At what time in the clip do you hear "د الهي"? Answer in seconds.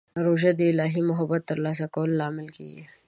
0.55-1.01